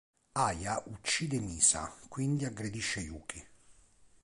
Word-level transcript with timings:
Aya 0.45 0.81
uccide 0.87 1.39
Misa, 1.39 1.95
quindi 2.09 2.43
aggredisce 2.45 3.01
Yuki. 3.01 3.47